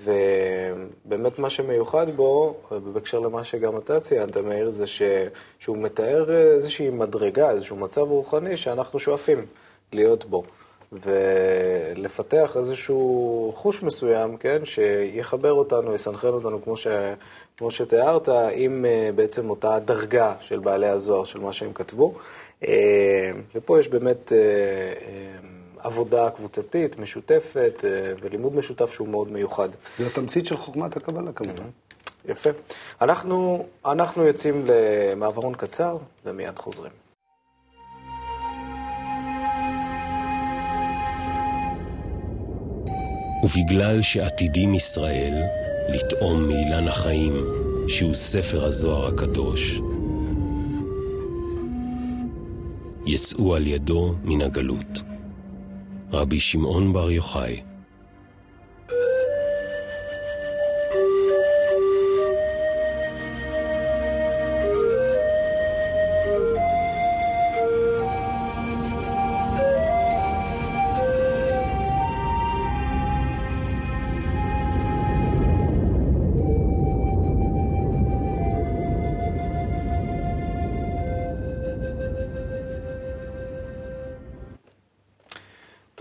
ובאמת 0.04 1.38
מה 1.38 1.50
שמיוחד 1.50 2.10
בו, 2.16 2.54
בהקשר 2.92 3.18
למה 3.18 3.44
שגם 3.44 3.76
אתה 3.76 4.00
ציינת, 4.00 4.36
מאיר, 4.36 4.70
זה 4.70 4.86
ש... 4.86 5.02
שהוא 5.58 5.78
מתאר 5.78 6.52
איזושהי 6.54 6.90
מדרגה, 6.90 7.50
איזשהו 7.50 7.76
מצב 7.76 8.00
רוחני 8.00 8.56
שאנחנו 8.56 8.98
שואפים 8.98 9.46
להיות 9.92 10.24
בו. 10.24 10.42
ולפתח 10.92 12.56
איזשהו 12.56 13.52
חוש 13.56 13.82
מסוים, 13.82 14.36
כן, 14.36 14.64
שיחבר 14.64 15.52
אותנו, 15.52 15.94
יסנכרן 15.94 16.34
אותנו, 16.34 16.62
כמו, 16.64 16.76
ש... 16.76 16.86
כמו 17.56 17.70
שתיארת, 17.70 18.28
עם 18.52 18.84
אה, 18.84 19.10
בעצם 19.14 19.50
אותה 19.50 19.78
דרגה 19.84 20.34
של 20.40 20.58
בעלי 20.58 20.88
הזוהר, 20.88 21.24
של 21.24 21.40
מה 21.40 21.52
שהם 21.52 21.72
כתבו. 21.72 22.14
אה, 22.68 23.30
ופה 23.54 23.80
יש 23.80 23.88
באמת... 23.88 24.32
עבודה 25.82 26.30
קבוצתית, 26.30 26.98
משותפת, 26.98 27.84
אה, 27.84 28.12
ולימוד 28.20 28.54
משותף 28.54 28.92
שהוא 28.92 29.08
מאוד 29.08 29.32
מיוחד. 29.32 29.68
זה 29.98 30.06
התמצית 30.06 30.46
של 30.46 30.56
חוכמת 30.56 30.96
הקבלה 30.96 31.32
כמובן. 31.32 31.64
יפה. 32.28 32.50
אנחנו, 33.02 33.66
אנחנו 33.86 34.24
יוצאים 34.24 34.66
למעברון 34.66 35.54
קצר 35.54 35.96
ומיד 36.24 36.58
חוזרים. 36.58 36.92
ובגלל 43.44 44.02
שעתידים 44.02 44.74
ישראל 44.74 45.42
לטעום 45.88 46.48
מאילן 46.48 46.88
החיים, 46.88 47.32
שהוא 47.88 48.14
ספר 48.14 48.64
הזוהר 48.64 49.06
הקדוש, 49.06 49.80
יצאו 53.06 53.54
על 53.54 53.66
ידו 53.66 54.14
מן 54.24 54.42
הגלות. 54.42 55.02
רבי 56.12 56.40
שמעון 56.40 56.92
בר 56.92 57.10
יוחאי. 57.10 57.60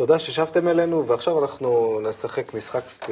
תודה 0.08 0.20
ששבתם 0.20 0.68
אלינו, 0.68 1.08
ועכשיו 1.08 1.42
אנחנו 1.42 2.00
נשחק 2.04 2.54
משחק 2.54 2.82
uh, 3.02 3.08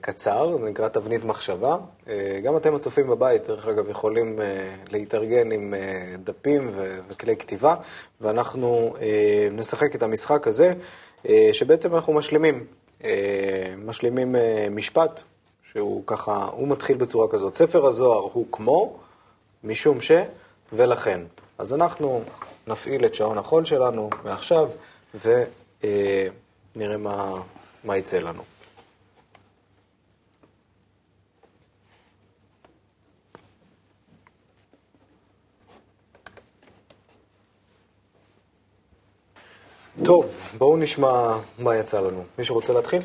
קצר, 0.00 0.56
נקרא 0.58 0.88
תבנית 0.88 1.24
מחשבה. 1.24 1.76
Uh, 2.04 2.08
גם 2.44 2.56
אתם 2.56 2.74
הצופים 2.74 3.08
בבית, 3.08 3.46
דרך 3.46 3.66
אגב, 3.66 3.90
יכולים 3.90 4.38
uh, 4.38 4.42
להתארגן 4.92 5.52
עם 5.52 5.74
דפים 6.24 6.70
וכלי 7.08 7.36
כתיבה, 7.36 7.74
ואנחנו 8.20 8.94
נשחק 9.52 9.94
את 9.94 10.02
המשחק 10.02 10.46
הזה, 10.46 10.72
שבעצם 11.52 11.94
אנחנו 11.94 12.12
משלימים. 12.12 12.66
משלימים 13.84 14.34
משפט, 14.70 15.22
שהוא 15.70 16.02
ככה, 16.06 16.48
הוא 16.52 16.68
מתחיל 16.68 16.96
בצורה 16.96 17.28
כזאת. 17.28 17.54
ספר 17.54 17.86
הזוהר 17.86 18.28
הוא 18.32 18.46
כמו, 18.52 18.96
משום 19.64 20.00
ש, 20.00 20.12
ולכן. 20.72 21.20
אז 21.58 21.74
אנחנו 21.74 22.22
נפעיל 22.66 23.06
את 23.06 23.14
שעון 23.14 23.38
החול 23.38 23.64
שלנו 23.64 24.10
מעכשיו, 24.24 24.68
ו... 25.14 25.42
אה, 25.84 26.28
נראה 26.76 26.96
מה, 26.96 27.42
מה 27.84 27.96
יצא 27.96 28.18
לנו. 28.18 28.42
טוב, 40.04 40.34
בואו 40.58 40.76
נשמע 40.76 41.38
מה 41.58 41.76
יצא 41.76 42.00
לנו. 42.00 42.24
מישהו 42.38 42.54
רוצה 42.54 42.72
להתחיל? 42.72 43.02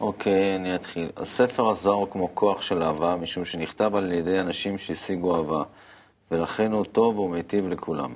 אוקיי, 0.00 0.56
אני 0.56 0.74
אתחיל. 0.74 1.10
הספר 1.16 1.68
הזוהר 1.70 1.96
הוא 1.96 2.08
כמו 2.10 2.34
כוח 2.34 2.62
של 2.62 2.82
אהבה, 2.82 3.16
משום 3.16 3.44
שנכתב 3.44 3.94
על 3.94 4.12
ידי 4.12 4.40
אנשים 4.40 4.78
שהשיגו 4.78 5.36
אהבה, 5.36 5.62
ולכן 6.30 6.72
הוא 6.72 6.84
טוב 6.84 7.18
ומיטיב 7.18 7.68
לכולם. 7.68 8.14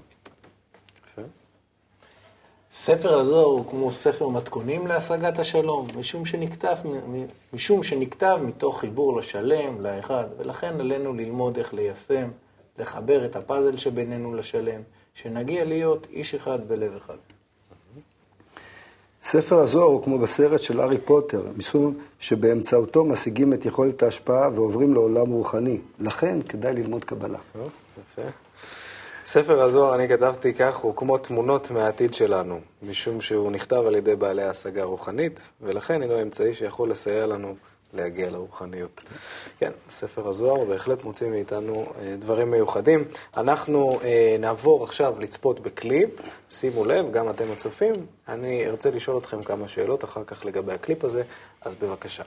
ספר 2.73 3.19
הזוהר 3.19 3.45
הוא 3.45 3.71
כמו 3.71 3.91
ספר 3.91 4.29
מתכונים 4.29 4.87
להשגת 4.87 5.39
השלום, 5.39 5.87
משום 5.99 6.25
שנכתב, 6.25 6.77
משום 7.53 7.83
שנכתב 7.83 8.39
מתוך 8.43 8.81
חיבור 8.81 9.19
לשלם, 9.19 9.81
לאחד, 9.81 10.25
ולכן 10.39 10.81
עלינו 10.81 11.13
ללמוד 11.13 11.59
איך 11.59 11.75
ליישם, 11.75 12.29
לחבר 12.79 13.25
את 13.25 13.37
הפאזל 13.37 13.77
שבינינו 13.77 14.35
לשלם, 14.35 14.81
שנגיע 15.15 15.65
להיות 15.65 16.07
איש 16.11 16.35
אחד 16.35 16.69
בלב 16.69 16.97
אחד. 16.97 17.17
ספר 19.23 19.59
הזוהר 19.59 19.87
הוא 19.87 20.03
כמו 20.03 20.19
בסרט 20.19 20.61
של 20.61 20.81
הארי 20.81 20.99
פוטר, 20.99 21.43
משום 21.57 21.95
שבאמצעותו 22.19 23.05
משיגים 23.05 23.53
את 23.53 23.67
יכולת 23.67 24.03
ההשפעה 24.03 24.51
ועוברים 24.55 24.95
לעולם 24.95 25.31
רוחני. 25.31 25.81
לכן 25.99 26.43
כדאי 26.43 26.75
ללמוד 26.75 27.05
קבלה. 27.05 27.39
יפה. 27.55 28.29
ספר 29.31 29.63
הזוהר, 29.63 29.95
אני 29.95 30.09
כתבתי 30.09 30.55
כך, 30.55 30.77
הוא 30.77 30.97
כמו 30.97 31.19
תמונות 31.19 31.71
מהעתיד 31.71 32.15
שלנו, 32.15 32.61
משום 32.83 33.21
שהוא 33.21 33.53
נכתב 33.53 33.83
על 33.87 33.95
ידי 33.95 34.17
בעלי 34.17 34.43
השגה 34.43 34.85
רוחנית, 34.85 35.51
ולכן 35.61 36.03
הינו 36.03 36.23
אמצעי 36.23 36.55
שיכול 36.55 36.91
לסייע 36.91 37.27
לנו 37.27 37.57
להגיע 37.95 38.31
לרוחניות. 38.31 39.03
כן, 39.59 39.71
ספר 39.91 40.29
הזוהר 40.29 40.65
בהחלט 40.65 41.05
מוציא 41.05 41.31
מאיתנו 41.31 41.87
אה, 42.01 42.17
דברים 42.19 42.51
מיוחדים. 42.51 43.05
אנחנו 43.37 44.01
אה, 44.03 44.37
נעבור 44.39 44.85
עכשיו 44.85 45.15
לצפות 45.21 45.61
בקליפ, 45.61 46.11
שימו 46.51 46.85
לב, 46.85 47.13
גם 47.13 47.31
אתם 47.31 47.53
הצופים. 47.53 48.07
אני 48.29 48.67
ארצה 48.67 48.91
לשאול 48.91 49.19
אתכם 49.19 49.43
כמה 49.43 49.69
שאלות 49.69 50.05
אחר 50.05 50.25
כך 50.27 50.47
לגבי 50.47 50.73
הקליפ 50.73 51.05
הזה, 51.05 51.23
אז 51.61 51.75
בבקשה. 51.75 52.23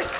It's 0.00 0.16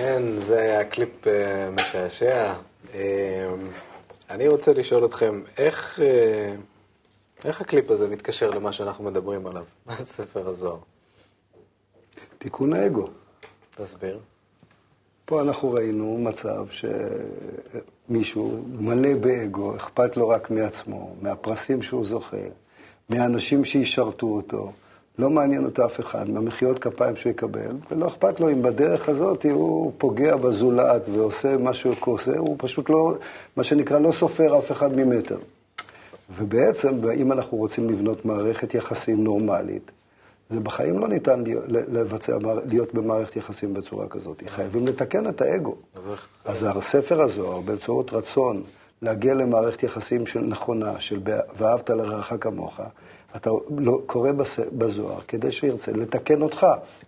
כן, 0.00 0.22
זה 0.36 0.60
היה 0.60 0.84
קליפ 0.84 1.26
אה, 1.26 1.70
משעשע. 1.70 2.54
אה, 2.94 3.50
אני 4.30 4.48
רוצה 4.48 4.72
לשאול 4.72 5.04
אתכם, 5.04 5.42
איך, 5.58 6.00
אה, 6.00 6.54
איך 7.44 7.60
הקליפ 7.60 7.90
הזה 7.90 8.08
מתקשר 8.08 8.50
למה 8.50 8.72
שאנחנו 8.72 9.04
מדברים 9.04 9.46
עליו, 9.46 9.64
ספר 10.04 10.48
הזוהר? 10.48 10.78
תיקון 12.38 12.72
האגו. 12.72 13.08
תסביר. 13.74 14.18
פה 15.24 15.42
אנחנו 15.42 15.72
ראינו 15.72 16.18
מצב 16.18 16.66
שמישהו 18.08 18.64
מלא 18.68 19.14
באגו, 19.14 19.76
אכפת 19.76 20.16
לו 20.16 20.28
רק 20.28 20.50
מעצמו, 20.50 21.16
מהפרסים 21.22 21.82
שהוא 21.82 22.06
זוכה, 22.06 22.46
מהאנשים 23.08 23.64
שישרתו 23.64 24.26
אותו, 24.26 24.72
לא 25.20 25.30
מעניין 25.30 25.64
אותו 25.64 25.84
אף 25.84 26.00
אחד, 26.00 26.30
מהמחיאות 26.30 26.78
כפיים 26.78 27.16
שהוא 27.16 27.30
יקבל, 27.30 27.76
ולא 27.90 28.06
אכפת 28.06 28.40
לו 28.40 28.50
אם 28.50 28.62
בדרך 28.62 29.08
הזאת 29.08 29.46
הוא 29.50 29.92
פוגע 29.98 30.36
בזולת 30.36 31.08
ועושה 31.08 31.56
מה 31.56 31.72
שהוא 31.72 31.94
עושה, 32.00 32.38
הוא 32.38 32.56
פשוט 32.58 32.90
לא, 32.90 33.14
מה 33.56 33.64
שנקרא, 33.64 33.98
לא 33.98 34.12
סופר 34.12 34.58
אף 34.58 34.72
אחד 34.72 34.96
ממטר. 34.96 35.38
ובעצם, 36.38 37.10
אם 37.14 37.32
אנחנו 37.32 37.58
רוצים 37.58 37.90
לבנות 37.90 38.24
מערכת 38.24 38.74
יחסים 38.74 39.24
נורמלית, 39.24 39.90
זה 40.50 40.60
בחיים 40.60 40.98
לא 40.98 41.08
ניתן 41.08 41.44
לבצע, 41.68 42.38
להיות 42.66 42.94
במערכת 42.94 43.36
יחסים 43.36 43.74
בצורה 43.74 44.08
כזאת. 44.08 44.42
חייבים 44.46 44.86
לתקן 44.86 45.28
את 45.28 45.42
האגו. 45.42 45.76
אז 46.44 46.66
הספר 46.76 47.22
הזוהר, 47.22 47.60
באמצעות 47.60 48.12
רצון 48.12 48.62
להגיע 49.02 49.34
למערכת 49.34 49.82
יחסים 49.82 50.26
של 50.26 50.40
נכונה, 50.40 51.00
של 51.00 51.20
ואהבת 51.58 51.90
לרעך 51.90 52.32
כמוך, 52.40 52.80
אתה 53.36 53.50
לא, 53.78 54.00
קורא 54.06 54.30
בזוהר 54.72 55.20
כדי 55.20 55.52
שירצה 55.52 55.92
לתקן 55.92 56.42
אותך, 56.42 56.66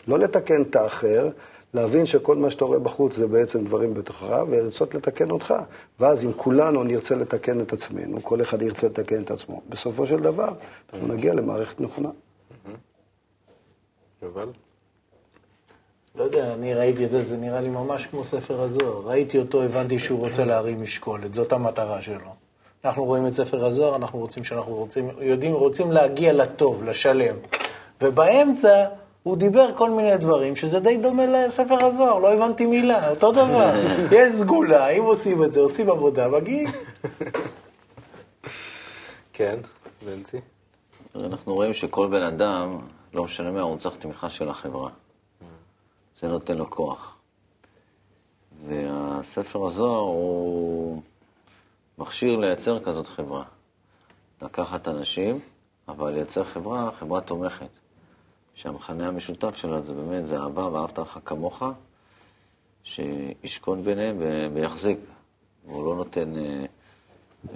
לא 0.09 0.19
לתקן 0.19 0.63
את 0.63 0.77
האחר, 0.77 1.29
להבין 1.75 2.07
שכל 2.07 2.37
מה 2.37 2.51
שאתה 2.51 2.65
רואה 2.65 2.79
בחוץ 2.79 3.17
זה 3.17 3.27
בעצם 3.27 3.65
דברים 3.65 3.95
בתוכך, 3.95 4.43
ולרצות 4.49 4.95
לתקן 4.95 5.31
אותך. 5.31 5.55
ואז 6.01 6.25
אם 6.25 6.33
כולנו 6.33 6.85
נרצה 6.85 7.15
לתקן 7.15 7.61
את 7.61 7.73
עצמנו, 7.73 8.23
כל 8.23 8.43
אחד 8.43 8.63
ירצה 8.63 8.87
לתקן 8.87 9.23
את 9.23 9.31
עצמו, 9.31 9.61
בסופו 9.69 10.07
של 10.07 10.21
דבר 10.21 10.49
אנחנו 10.93 11.09
נגיע 11.09 11.35
למערכת 11.35 11.81
נכונה. 11.81 12.09
יובל? 14.23 14.49
לא 16.15 16.25
יודע, 16.25 16.53
אני 16.53 16.75
ראיתי 16.75 17.05
את 17.05 17.11
זה, 17.11 17.23
זה 17.23 17.37
נראה 17.37 17.61
לי 17.61 17.69
ממש 17.69 18.07
כמו 18.07 18.25
ספר 18.25 18.63
הזוהר. 18.63 19.01
ראיתי 19.07 19.39
אותו, 19.39 19.63
הבנתי 19.63 19.99
שהוא 19.99 20.19
רוצה 20.19 20.45
להרים 20.45 20.83
משקולת, 20.83 21.35
זאת 21.35 21.53
המטרה 21.53 22.03
שלו. 22.03 22.42
אנחנו 22.85 23.05
רואים 23.05 23.27
את 23.27 23.35
ספר 23.35 23.65
הזוהר, 23.65 23.97
אנחנו 23.97 24.19
רוצים 24.19 24.45
שאנחנו 24.45 24.75
רוצים, 24.75 25.11
יודעים, 25.21 25.53
רוצים 25.53 25.93
להגיע 25.93 26.33
לטוב, 26.33 26.83
לשלם. 26.83 27.37
ובאמצע 28.01 28.89
הוא 29.23 29.37
דיבר 29.37 29.77
כל 29.77 29.91
מיני 29.91 30.19
דברים, 30.19 30.57
שזה 30.57 30.81
די 30.81 30.97
דומה 30.97 31.27
לספר 31.27 31.85
הזוהר, 31.85 32.19
לא 32.19 32.33
הבנתי 32.33 32.67
מילה, 32.67 33.11
אותו 33.11 33.33
דבר. 33.33 33.71
יש 34.17 34.33
סגולה, 34.33 34.89
אם 34.89 35.03
עושים 35.03 35.45
את 35.45 35.53
זה, 35.53 35.61
עושים 35.61 35.91
עבודה, 35.91 36.29
מגיעים. 36.29 36.71
כן, 39.33 39.61
בנצי. 40.07 40.41
אנחנו 41.15 41.55
רואים 41.55 41.73
שכל 41.73 42.09
בן 42.09 42.23
אדם, 42.23 42.79
לא 43.15 43.25
משנה 43.25 43.51
מה, 43.51 43.61
הוא 43.61 43.79
צריך 43.79 43.97
תמיכה 43.97 44.29
של 44.29 44.49
החברה. 44.49 44.91
זה 46.17 46.29
נותן 46.29 46.57
לו 46.57 46.71
כוח. 46.71 47.17
והספר 48.67 49.67
הזוהר 49.67 50.01
הוא 50.01 51.03
מכשיר 52.03 52.37
לייצר 52.37 52.85
כזאת 52.85 53.09
חברה. 53.09 53.45
לקחת 54.43 54.89
אנשים, 54.89 55.41
אבל 55.89 56.11
לייצר 56.11 56.45
חברה, 56.45 56.91
חברה 56.91 57.21
תומכת. 57.21 57.67
שהמכנה 58.55 59.09
המשותף 59.09 59.57
שלה 59.57 59.81
זה 59.81 59.95
באמת, 59.95 60.27
זה 60.27 60.39
אהבה 60.39 60.67
ואהבת 60.67 60.99
לך 60.99 61.19
כמוך, 61.25 61.63
שישכון 62.85 63.85
ביניהם 63.85 64.23
ויחזיק. 64.55 64.99
הוא 65.67 65.85
לא 65.85 65.95
נותן 65.95 66.35
אה, 66.37 66.65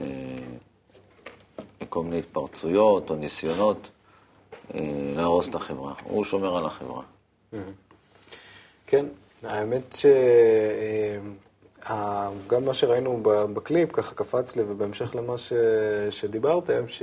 אה, 0.00 1.86
כל 1.88 2.02
מיני 2.02 2.18
התפרצויות 2.18 3.10
או 3.10 3.16
ניסיונות 3.16 3.90
אה, 4.74 4.80
להרוס 5.16 5.48
את 5.48 5.54
החברה. 5.54 5.94
הוא 6.04 6.24
שומר 6.24 6.56
על 6.56 6.66
החברה. 6.66 7.02
כן, 8.86 9.06
האמת 9.42 9.94
שגם 12.46 12.64
מה 12.64 12.74
שראינו 12.74 13.20
בקליפ 13.22 13.92
ככה 13.92 14.14
קפץ 14.14 14.56
לי, 14.56 14.62
ובהמשך 14.68 15.14
למה 15.14 15.38
ש... 15.38 15.52
שדיברתם, 16.10 16.88
ש... 16.88 17.02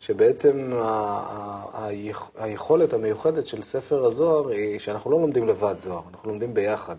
שבעצם 0.00 0.70
ה- 0.74 0.78
ה- 0.82 1.88
היכ- 1.88 2.30
היכולת 2.38 2.92
המיוחדת 2.92 3.46
של 3.46 3.62
ספר 3.62 4.04
הזוהר 4.04 4.48
היא 4.48 4.78
שאנחנו 4.78 5.10
לא 5.10 5.20
לומדים 5.20 5.48
לבד 5.48 5.74
זוהר, 5.78 6.02
אנחנו 6.12 6.30
לומדים 6.30 6.54
ביחד. 6.54 6.96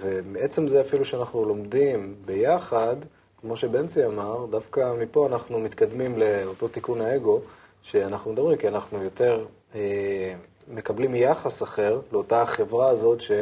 ומעצם 0.00 0.68
זה 0.68 0.80
אפילו 0.80 1.04
שאנחנו 1.04 1.44
לומדים 1.44 2.14
ביחד, 2.24 2.96
כמו 3.40 3.56
שבנצי 3.56 4.06
אמר, 4.06 4.46
דווקא 4.50 4.92
מפה 5.00 5.26
אנחנו 5.26 5.58
מתקדמים 5.58 6.18
לאותו 6.18 6.68
תיקון 6.68 7.00
האגו 7.00 7.40
שאנחנו 7.82 8.32
מדברים, 8.32 8.58
כי 8.58 8.68
אנחנו 8.68 9.02
יותר 9.02 9.44
אה, 9.74 10.34
מקבלים 10.68 11.14
יחס 11.14 11.62
אחר 11.62 12.00
לאותה 12.12 12.42
החברה 12.42 12.88
הזאת 12.88 13.20
ש, 13.20 13.32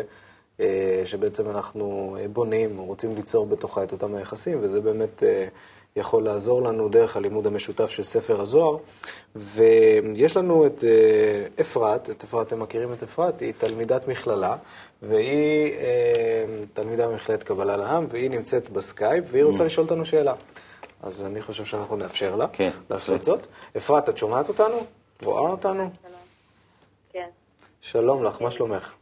שבעצם 1.04 1.50
אנחנו 1.50 2.16
אה, 2.20 2.28
בונים, 2.28 2.78
רוצים 2.78 3.16
ליצור 3.16 3.46
בתוכה 3.46 3.82
את 3.82 3.92
אותם 3.92 4.14
היחסים, 4.14 4.58
וזה 4.62 4.80
באמת 4.80 5.22
אה, 5.22 5.46
יכול 5.96 6.24
לעזור 6.24 6.62
לנו 6.62 6.88
דרך 6.88 7.16
הלימוד 7.16 7.46
המשותף 7.46 7.90
של 7.90 8.02
ספר 8.02 8.40
הזוהר. 8.40 8.76
ויש 9.36 10.36
לנו 10.36 10.66
את 10.66 10.84
אה, 10.84 11.46
אפרת, 11.60 12.10
את 12.10 12.24
אפרת, 12.24 12.46
אתם 12.46 12.60
מכירים 12.60 12.92
את 12.92 13.02
אפרת? 13.02 13.40
היא 13.40 13.52
תלמידת 13.58 14.08
מכללה, 14.08 14.56
והיא 15.02 15.72
אה, 15.72 16.44
תלמידה 16.72 17.08
במכללת 17.08 17.42
קבלה 17.42 17.76
לעם, 17.76 18.06
והיא 18.10 18.30
נמצאת 18.30 18.70
בסקייפ, 18.70 19.24
והיא 19.28 19.44
רוצה 19.44 19.64
לשאול 19.64 19.84
אותנו 19.84 20.06
שאלה. 20.06 20.34
אז 21.02 21.22
אני 21.22 21.42
חושב 21.42 21.64
שאנחנו 21.64 21.96
נאפשר 21.96 22.36
לה 22.36 22.46
כן, 22.52 22.70
לעשות 22.90 23.18
בהחלט. 23.18 23.24
זאת. 23.24 23.46
אפרת, 23.76 24.08
את 24.08 24.18
שומעת 24.18 24.48
אותנו? 24.48 24.76
רואה 25.22 25.50
אותנו? 25.50 25.90
כן, 27.12 27.28
שלום 27.80 28.24
לך, 28.24 28.42
מה 28.42 28.50
שלומך? 28.50 28.94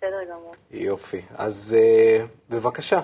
בסדר 0.00 0.24
גמור. 0.30 0.54
יופי. 0.70 1.22
אז 1.34 1.76
אה, 1.78 2.24
בבקשה, 2.50 3.00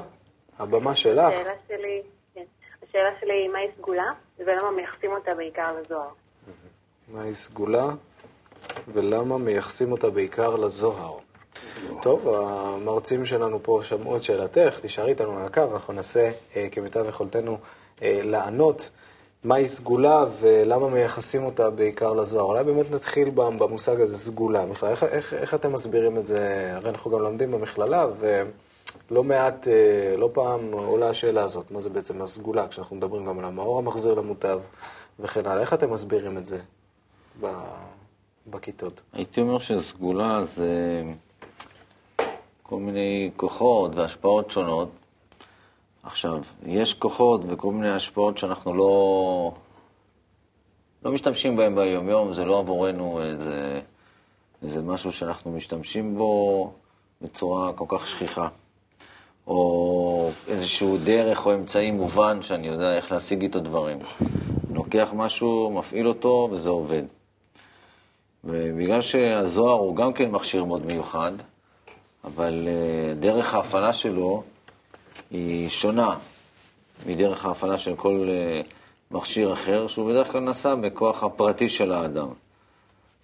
הבמה 0.59 0.95
שלך. 0.95 1.33
השאלה 1.33 1.55
שלי, 1.69 2.03
כן, 2.35 2.45
השאלה 2.89 3.11
שלי 3.21 3.33
היא 3.33 3.49
מהי 3.49 3.67
סגולה, 3.79 4.13
ולמה 4.39 4.71
מייחסים 4.71 5.11
אותה 5.13 5.35
בעיקר 5.35 5.81
לזוהר. 5.81 6.09
מהי 7.09 7.35
סגולה 7.35 7.89
ולמה 8.89 9.39
מייחסים 9.39 9.93
אותה 9.93 10.11
בעיקר 10.11 10.57
לזוהר. 10.57 11.19
טוב, 12.03 12.29
המרצים 12.29 13.25
שלנו 13.25 13.63
פה 13.63 13.81
שמעו 13.83 14.17
את 14.17 14.23
שאלתך, 14.23 14.79
תישארי 14.81 15.11
איתנו 15.11 15.39
על 15.39 15.47
הקו, 15.47 15.63
אנחנו 15.73 15.93
ננסה 15.93 16.31
אה, 16.57 16.69
כמיטב 16.73 17.09
יכולתנו 17.09 17.59
אה, 18.03 18.21
לענות 18.23 18.91
מהי 19.45 19.65
סגולה 19.65 20.25
ולמה 20.41 20.89
מייחסים 20.89 21.45
אותה 21.45 21.71
בעיקר 21.71 22.13
לזוהר. 22.13 22.45
אולי 22.45 22.65
באמת 22.65 22.91
נתחיל 22.91 23.31
במושג 23.31 24.01
הזה, 24.01 24.17
סגולה. 24.17 24.67
בכלל, 24.67 24.89
איך, 24.89 25.05
איך, 25.05 25.35
איך 25.35 25.55
אתם 25.55 25.73
מסבירים 25.73 26.19
את 26.19 26.27
זה? 26.27 26.73
הרי 26.77 26.91
אנחנו 26.91 27.11
גם 27.11 27.19
לומדים 27.21 27.51
במכללה, 27.53 28.07
ולא 28.19 29.25
מעט, 29.25 29.69
אה, 29.69 30.17
לא 30.17 30.31
פעם 30.33 30.73
עולה 30.73 31.09
השאלה 31.09 31.43
הזאת, 31.43 31.71
מה 31.71 31.81
זה 31.81 31.91
בעצם 31.91 32.23
הסגולה, 32.23 32.69
כשאנחנו 32.69 32.97
מדברים 32.97 33.27
גם 33.27 33.39
על 33.39 33.45
המאור 33.45 33.79
המחזיר 33.79 34.15
למוטב 34.15 34.61
וכן 35.21 35.47
הלאה. 35.47 35.61
איך 35.61 35.75
אתם 35.75 35.93
מסבירים 35.93 36.39
את 36.39 36.47
זה 36.47 36.59
ב- 37.41 37.53
בכיתות? 38.47 39.03
הייתי 39.13 39.41
אומר 39.41 39.59
שסגולה 39.59 40.43
זה 40.43 41.03
כל 42.63 42.77
מיני 42.77 43.31
כוחות 43.37 43.95
והשפעות 43.95 44.51
שונות. 44.51 44.89
עכשיו, 46.07 46.39
יש 46.67 46.95
כוחות 46.95 47.41
וכל 47.49 47.73
מיני 47.73 47.91
השפעות 47.91 48.39
שאנחנו 48.39 48.75
לא, 48.75 49.53
לא 51.03 51.13
משתמשים 51.13 51.57
בהם 51.57 51.75
ביום-יום, 51.75 52.33
זה 52.33 52.45
לא 52.45 52.59
עבורנו 52.59 53.23
איזה, 53.23 53.81
איזה 54.63 54.83
משהו 54.83 55.13
שאנחנו 55.13 55.53
משתמשים 55.53 56.17
בו 56.19 56.73
בצורה 57.23 57.73
כל 57.73 57.85
כך 57.89 58.07
שכיחה. 58.07 58.49
או 59.47 60.31
איזשהו 60.49 60.97
דרך 61.05 61.47
או 61.47 61.55
אמצעי 61.55 61.91
מובן 61.91 62.43
שאני 62.43 62.67
יודע 62.67 62.97
איך 62.97 63.13
להשיג 63.13 63.43
איתו 63.43 63.61
דברים. 63.61 63.99
אני 63.99 64.75
לוקח 64.75 65.09
משהו, 65.15 65.71
מפעיל 65.71 66.09
אותו 66.09 66.49
וזה 66.53 66.71
עובד. 66.71 67.03
ובגלל 68.45 69.01
שהזוהר 69.01 69.79
הוא 69.79 69.97
גם 69.97 70.13
כן 70.13 70.31
מכשיר 70.31 70.65
מאוד 70.65 70.87
מיוחד, 70.87 71.33
אבל 72.25 72.69
אה, 72.69 73.15
דרך 73.15 73.55
ההפעלה 73.55 73.93
שלו 73.93 74.43
היא 75.31 75.69
שונה 75.69 76.17
מדרך 77.07 77.45
ההפעלה 77.45 77.79
של 77.79 77.97
כל 77.97 78.29
אה, 78.29 78.61
מכשיר 79.11 79.53
אחר, 79.53 79.87
שהוא 79.87 80.11
בדרך 80.11 80.33
כלל 80.33 80.41
נעשה 80.41 80.75
בכוח 80.75 81.23
הפרטי 81.25 81.69
של 81.69 81.93
האדם. 81.93 82.29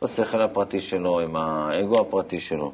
בשכל 0.03 0.43
הפרטי 0.43 0.81
שלו, 0.81 1.21
עם 1.21 1.37
האגו 1.37 2.01
הפרטי 2.01 2.41
שלו. 2.41 2.73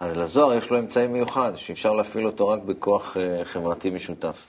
אז 0.00 0.16
לזוהר 0.16 0.54
יש 0.54 0.70
לו 0.70 0.78
אמצעי 0.78 1.06
מיוחד, 1.06 1.52
שאפשר 1.56 1.92
להפעיל 1.92 2.26
אותו 2.26 2.48
רק 2.48 2.62
בכוח 2.62 3.16
אה, 3.16 3.44
חברתי 3.44 3.90
משותף. 3.90 4.46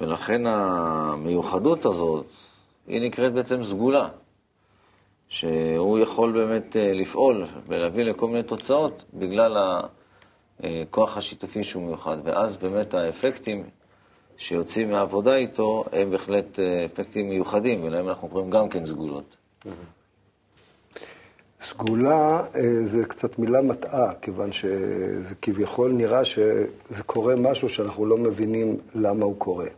ולכן 0.00 0.46
המיוחדות 0.46 1.84
הזאת, 1.84 2.26
היא 2.86 3.00
נקראת 3.00 3.32
בעצם 3.32 3.64
סגולה. 3.64 4.08
שהוא 5.28 5.98
יכול 5.98 6.32
באמת 6.32 6.76
אה, 6.76 6.92
לפעול 6.92 7.46
ולהביא 7.66 8.04
לכל 8.04 8.26
מיני 8.26 8.42
תוצאות 8.42 9.04
בגלל 9.14 9.56
הכוח 10.62 11.16
השיתופי 11.16 11.64
שהוא 11.64 11.82
מיוחד. 11.82 12.16
ואז 12.24 12.56
באמת 12.56 12.94
האפקטים 12.94 13.64
שיוצאים 14.36 14.90
מהעבודה 14.90 15.36
איתו 15.36 15.84
הם 15.92 16.10
בהחלט 16.10 16.60
אה, 16.60 16.84
אפקטים 16.84 17.28
מיוחדים, 17.28 17.84
ולהם 17.84 18.08
אנחנו 18.08 18.28
קוראים 18.28 18.50
גם 18.50 18.68
כן 18.68 18.86
סגולות. 18.86 19.36
סגולה 21.62 22.44
אה, 22.54 22.60
זה 22.84 23.04
קצת 23.04 23.38
מילה 23.38 23.62
מטעה, 23.62 24.14
כיוון 24.22 24.52
שזה 24.52 25.34
כביכול 25.42 25.92
נראה 25.92 26.24
שזה 26.24 27.02
קורה 27.06 27.36
משהו 27.36 27.68
שאנחנו 27.68 28.06
לא 28.06 28.18
מבינים 28.18 28.76
למה 28.94 29.24
הוא 29.24 29.36
קורה. 29.38 29.68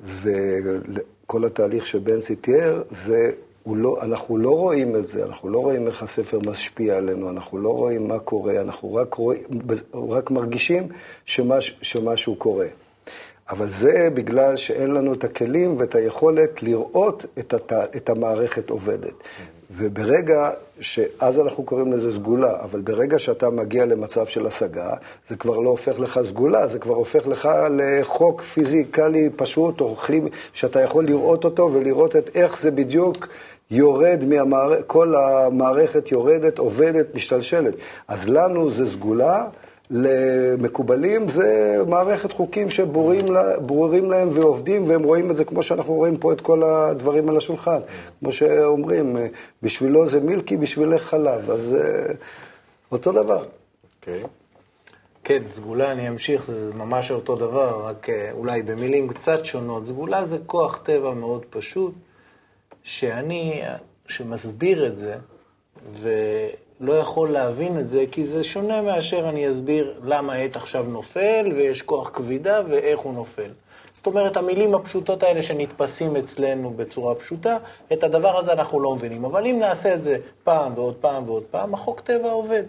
וכל 0.00 1.44
התהליך 1.44 1.86
שבנצי 1.86 2.36
תיאר, 2.36 2.82
זה, 2.90 3.32
לא, 3.66 3.98
אנחנו 4.02 4.36
לא 4.36 4.50
רואים 4.50 4.96
את 4.96 5.08
זה, 5.08 5.24
אנחנו 5.24 5.48
לא 5.48 5.58
רואים 5.58 5.86
איך 5.86 6.02
הספר 6.02 6.38
משפיע 6.46 6.96
עלינו, 6.96 7.30
אנחנו 7.30 7.58
לא 7.58 7.68
רואים 7.68 8.08
מה 8.08 8.18
קורה, 8.18 8.60
אנחנו 8.60 8.94
רק, 8.94 9.14
רואים, 9.14 9.42
רק 10.08 10.30
מרגישים 10.30 10.88
שמש, 11.24 11.78
שמשהו 11.82 12.34
קורה. 12.34 12.66
אבל 13.50 13.70
זה 13.70 14.08
בגלל 14.14 14.56
שאין 14.56 14.90
לנו 14.90 15.12
את 15.12 15.24
הכלים 15.24 15.78
ואת 15.78 15.94
היכולת 15.94 16.62
לראות 16.62 17.26
את, 17.38 17.54
הת... 17.54 17.72
את 17.72 18.10
המערכת 18.10 18.70
עובדת. 18.70 19.14
וברגע, 19.76 20.50
שאז 20.80 21.40
אנחנו 21.40 21.64
קוראים 21.64 21.92
לזה 21.92 22.12
סגולה, 22.12 22.62
אבל 22.62 22.80
ברגע 22.80 23.18
שאתה 23.18 23.50
מגיע 23.50 23.86
למצב 23.86 24.26
של 24.26 24.46
השגה, 24.46 24.90
זה 25.28 25.36
כבר 25.36 25.58
לא 25.58 25.70
הופך 25.70 25.98
לך 25.98 26.20
סגולה, 26.24 26.66
זה 26.66 26.78
כבר 26.78 26.94
הופך 26.94 27.26
לך 27.26 27.48
לחוק 27.70 28.42
פיזיקלי 28.42 29.30
פשוט, 29.36 29.80
או 29.80 29.96
כלי 29.96 30.20
שאתה 30.52 30.80
יכול 30.80 31.04
לראות 31.04 31.44
אותו 31.44 31.70
ולראות 31.72 32.16
את 32.16 32.30
איך 32.36 32.62
זה 32.62 32.70
בדיוק 32.70 33.28
יורד, 33.70 34.24
מהמערכ... 34.28 34.78
כל 34.86 35.14
המערכת 35.14 36.12
יורדת, 36.12 36.58
עובדת, 36.58 37.14
משתלשלת. 37.14 37.74
אז 38.08 38.28
לנו 38.28 38.70
זה 38.70 38.86
סגולה. 38.86 39.46
למקובלים 39.90 41.28
זה 41.28 41.76
מערכת 41.86 42.32
חוקים 42.32 42.70
שברורים 42.70 44.10
להם 44.10 44.28
ועובדים, 44.32 44.88
והם 44.88 45.02
רואים 45.02 45.30
את 45.30 45.36
זה 45.36 45.44
כמו 45.44 45.62
שאנחנו 45.62 45.94
רואים 45.94 46.18
פה 46.18 46.32
את 46.32 46.40
כל 46.40 46.62
הדברים 46.62 47.28
על 47.28 47.36
השולחן. 47.36 47.78
כמו 48.20 48.32
שאומרים, 48.32 49.16
בשבילו 49.62 50.06
זה 50.06 50.20
מילקי, 50.20 50.56
בשבילך 50.56 51.02
חלב. 51.02 51.50
אז 51.50 51.76
אותו 52.92 53.12
דבר. 53.12 53.44
אוקיי. 54.00 54.22
כן, 55.24 55.46
סגולה, 55.46 55.92
אני 55.92 56.08
אמשיך, 56.08 56.44
זה 56.44 56.74
ממש 56.74 57.10
אותו 57.10 57.36
דבר, 57.36 57.84
רק 57.86 58.08
אה, 58.08 58.32
אולי 58.32 58.62
במילים 58.62 59.08
קצת 59.08 59.44
שונות. 59.44 59.86
סגולה 59.86 60.24
זה 60.24 60.38
כוח 60.46 60.80
טבע 60.82 61.14
מאוד 61.14 61.44
פשוט, 61.50 61.94
שאני, 62.82 63.62
שמסביר 64.06 64.86
את 64.86 64.96
זה, 64.96 65.16
ולא 66.80 66.92
יכול 66.92 67.30
להבין 67.30 67.78
את 67.78 67.88
זה, 67.88 68.04
כי 68.10 68.24
זה 68.24 68.44
שונה 68.44 68.82
מאשר 68.82 69.28
אני 69.28 69.50
אסביר 69.50 70.00
למה 70.04 70.32
העט 70.32 70.56
עכשיו 70.56 70.84
נופל, 70.88 71.52
ויש 71.54 71.82
כוח 71.82 72.10
כבידה, 72.12 72.62
ואיך 72.66 73.00
הוא 73.00 73.14
נופל. 73.14 73.50
זאת 73.94 74.06
אומרת, 74.06 74.36
המילים 74.36 74.74
הפשוטות 74.74 75.22
האלה 75.22 75.42
שנתפסים 75.42 76.16
אצלנו 76.16 76.70
בצורה 76.70 77.14
פשוטה, 77.14 77.56
את 77.92 78.04
הדבר 78.04 78.38
הזה 78.38 78.52
אנחנו 78.52 78.80
לא 78.80 78.94
מבינים. 78.94 79.24
אבל 79.24 79.46
אם 79.46 79.56
נעשה 79.60 79.94
את 79.94 80.04
זה 80.04 80.16
פעם 80.44 80.72
ועוד 80.76 80.94
פעם 80.94 81.28
ועוד 81.28 81.42
פעם, 81.50 81.74
החוק 81.74 82.00
טבע 82.00 82.30
עובד. 82.30 82.64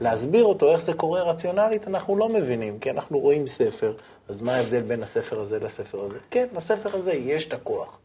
להסביר 0.00 0.44
אותו, 0.44 0.72
איך 0.72 0.80
זה 0.80 0.92
קורה 0.92 1.22
רציונלית, 1.22 1.88
אנחנו 1.88 2.16
לא 2.16 2.28
מבינים, 2.28 2.78
כי 2.78 2.90
אנחנו 2.90 3.18
רואים 3.18 3.46
ספר, 3.46 3.92
אז 4.28 4.40
מה 4.40 4.54
ההבדל 4.54 4.80
בין 4.80 5.02
הספר 5.02 5.40
הזה 5.40 5.58
לספר 5.58 6.00
הזה? 6.00 6.18
כן, 6.30 6.46
לספר 6.52 6.96
הזה 6.96 7.12
יש 7.12 7.46
את 7.46 7.52
הכוח. 7.52 7.98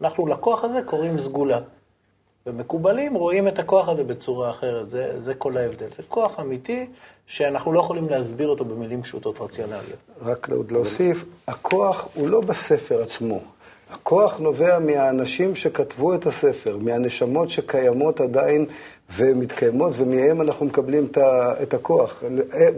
אנחנו 0.00 0.26
לכוח 0.26 0.64
הזה 0.64 0.82
קוראים 0.82 1.18
סגולה. 1.18 1.60
ומקובלים 2.46 3.14
רואים 3.14 3.48
את 3.48 3.58
הכוח 3.58 3.88
הזה 3.88 4.04
בצורה 4.04 4.50
אחרת, 4.50 4.90
זה, 4.90 5.20
זה 5.20 5.34
כל 5.34 5.56
ההבדל. 5.56 5.88
זה 5.96 6.02
כוח 6.08 6.40
אמיתי 6.40 6.86
שאנחנו 7.26 7.72
לא 7.72 7.80
יכולים 7.80 8.08
להסביר 8.08 8.48
אותו 8.48 8.64
במילים 8.64 9.02
פשוטות 9.02 9.40
רציונליות. 9.40 9.98
רק 10.22 10.48
עוד 10.50 10.72
להוסיף, 10.72 11.24
הכוח 11.48 12.08
הוא 12.14 12.28
לא 12.28 12.40
בספר 12.40 13.02
עצמו. 13.02 13.40
הכוח 13.90 14.38
נובע 14.38 14.78
מהאנשים 14.78 15.56
שכתבו 15.56 16.14
את 16.14 16.26
הספר, 16.26 16.76
מהנשמות 16.80 17.50
שקיימות 17.50 18.20
עדיין 18.20 18.66
ומתקיימות, 19.14 19.92
ומהם 19.96 20.40
אנחנו 20.40 20.66
מקבלים 20.66 21.08
את 21.62 21.74
הכוח. 21.74 22.22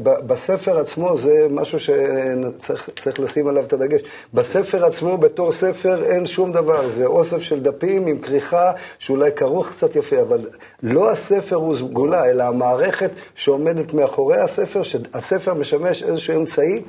ב- 0.03 0.27
בספר 0.27 0.79
עצמו 0.79 1.19
זה 1.19 1.47
משהו 1.51 1.79
שצריך 1.81 2.91
צריך 3.01 3.21
לשים 3.21 3.49
עליו 3.49 3.65
את 3.65 3.73
הדגש. 3.73 4.01
בספר 4.35 4.85
עצמו, 4.85 5.19
בתור 5.19 5.53
ספר, 5.53 6.05
אין 6.05 6.27
שום 6.27 6.53
דבר. 6.53 6.89
זה 6.89 7.07
אוסף 7.07 7.39
של 7.39 7.61
דפים 7.61 8.07
עם 8.07 8.19
כריכה, 8.19 8.73
שאולי 8.99 9.31
כרוך 9.33 9.69
קצת 9.69 9.97
יפה, 9.97 10.21
אבל 10.21 10.49
לא 10.83 11.11
הספר 11.11 11.57
הוא 11.57 11.77
סגולה, 11.77 12.31
אלא 12.31 12.45
המערכת 12.45 13.11
שעומדת 13.35 13.95
מאחורי 13.95 14.39
הספר, 14.39 14.83
שהספר 14.83 15.55
משמש 15.55 16.03
איזשהו 16.03 16.37
אמצעי 16.37 16.83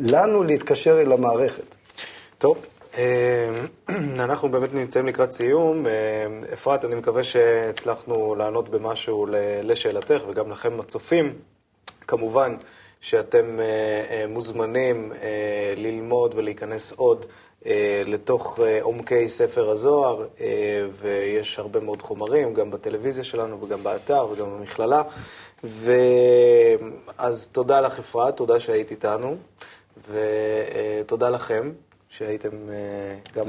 לנו 0.00 0.42
להתקשר 0.42 1.00
אל 1.00 1.12
המערכת. 1.12 1.64
טוב, 2.38 2.56
אה, 2.56 2.73
אנחנו 4.24 4.48
באמת 4.48 4.74
נמצאים 4.74 5.06
לקראת 5.06 5.32
סיום. 5.32 5.86
אה, 5.86 5.92
אפרת, 6.52 6.84
אני 6.84 6.94
מקווה 6.94 7.22
שהצלחנו 7.22 8.34
לענות 8.34 8.68
במשהו 8.68 9.26
לשאלתך, 9.62 10.20
וגם 10.28 10.50
לכם 10.50 10.80
הצופים. 10.80 11.34
כמובן 12.06 12.56
שאתם 13.04 13.60
אה, 13.60 13.64
אה, 14.10 14.26
מוזמנים 14.28 15.12
אה, 15.12 15.74
ללמוד 15.76 16.34
ולהיכנס 16.36 16.92
עוד 16.92 17.26
לתוך 18.04 18.60
עומקי 18.80 19.28
ספר 19.28 19.70
הזוהר, 19.70 20.26
ויש 20.92 21.58
הרבה 21.58 21.80
מאוד 21.80 22.02
חומרים, 22.02 22.54
גם 22.54 22.70
בטלוויזיה 22.70 23.24
שלנו 23.24 23.62
וגם 23.62 23.82
באתר 23.82 24.26
וגם 24.32 24.46
במכללה. 24.58 25.02
ואז 25.64 27.46
תודה 27.52 27.80
לך, 27.80 27.98
אפרת, 27.98 28.36
תודה 28.36 28.60
שהיית 28.60 28.90
איתנו, 28.90 29.36
ותודה 30.08 31.30
לכם. 31.30 31.72
שהייתם 32.18 32.48
אה, 32.68 33.16
גם. 33.34 33.44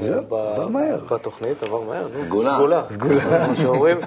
בתוכנית, 1.10 1.62
עבר 1.62 1.80
מהר, 1.80 2.08
סגולה. 2.26 2.50
סגולה, 2.56 2.84
סגולה, 2.90 3.46
כמו 3.46 3.54
שאומרים. 3.54 3.98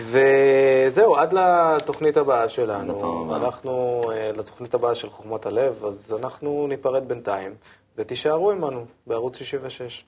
וזהו, 0.00 1.16
עד 1.16 1.32
לתוכנית 1.32 2.16
הבאה 2.16 2.48
שלנו. 2.48 3.34
אנחנו, 3.36 4.00
אה, 4.12 4.32
לתוכנית 4.32 4.74
הבאה 4.74 4.94
של 4.94 5.10
חוכמת 5.10 5.46
הלב, 5.46 5.84
אז 5.84 6.16
אנחנו 6.20 6.66
ניפרד 6.68 7.08
בינתיים, 7.08 7.54
ותישארו 7.98 8.50
עמנו 8.50 8.84
בערוץ 9.06 9.36
66. 9.36 10.04